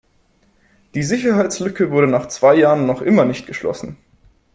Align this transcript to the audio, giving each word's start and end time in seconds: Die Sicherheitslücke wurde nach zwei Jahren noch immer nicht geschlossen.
Die 0.95 1.03
Sicherheitslücke 1.03 1.91
wurde 1.91 2.07
nach 2.07 2.27
zwei 2.27 2.55
Jahren 2.55 2.87
noch 2.87 3.03
immer 3.03 3.23
nicht 3.23 3.45
geschlossen. 3.45 3.97